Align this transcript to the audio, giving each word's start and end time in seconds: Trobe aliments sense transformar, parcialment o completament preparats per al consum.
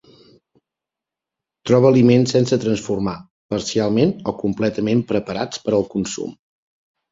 Trobe 1.71 1.87
aliments 1.89 2.33
sense 2.37 2.59
transformar, 2.65 3.15
parcialment 3.55 4.15
o 4.33 4.35
completament 4.41 5.07
preparats 5.15 5.65
per 5.69 5.77
al 5.81 5.89
consum. 5.95 6.37